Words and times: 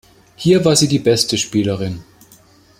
Hier 0.35 0.65
war 0.65 0.75
sie 0.75 0.87
die 0.87 0.97
beste 0.97 1.37
Spielerin. 1.37 2.03